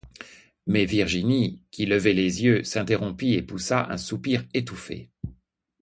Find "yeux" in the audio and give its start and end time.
2.43-2.63